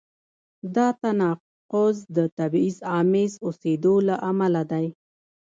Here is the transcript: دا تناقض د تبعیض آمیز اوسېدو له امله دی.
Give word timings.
دا 0.75 0.87
تناقض 1.01 1.97
د 2.15 2.17
تبعیض 2.37 2.77
آمیز 2.99 3.31
اوسېدو 3.45 3.93
له 4.07 4.15
امله 4.29 4.61
دی. 4.71 4.87